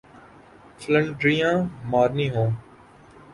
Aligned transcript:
فلنٹریاں 0.79 1.55
مارنی 1.91 2.27
ہوں۔ 2.35 2.49